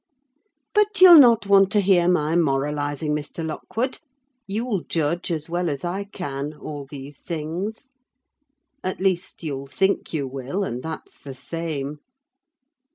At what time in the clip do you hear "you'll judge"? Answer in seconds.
4.47-5.29